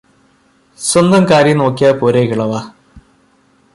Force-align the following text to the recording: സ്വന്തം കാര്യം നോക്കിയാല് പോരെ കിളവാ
സ്വന്തം 0.79 1.23
കാര്യം 1.29 1.57
നോക്കിയാല് 1.57 1.99
പോരെ 1.99 2.23
കിളവാ 2.25 2.61